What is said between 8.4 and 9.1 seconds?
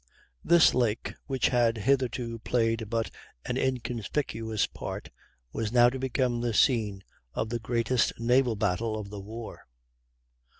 battle